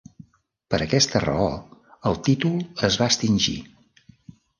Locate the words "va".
3.03-3.09